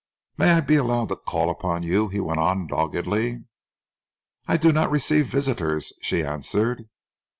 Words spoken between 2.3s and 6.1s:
on, doggedly. "I do not receive visitors,"